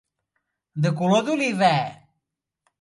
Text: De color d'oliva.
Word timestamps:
De 0.85 0.93
color 1.03 1.23
d'oliva. 1.29 1.71